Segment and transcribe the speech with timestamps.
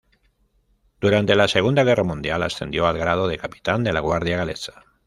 [0.99, 4.83] Durante la Segunda Guerra Mundial, ascendió al grado de capitán de la Guardia Galesa.